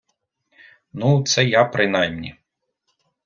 [0.93, 2.35] Ну, це я принаймні